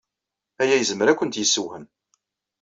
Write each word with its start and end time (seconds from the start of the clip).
Aya 0.61 0.75
yezmer 0.77 1.07
ad 1.07 1.17
kent-yessewhem. 1.17 1.85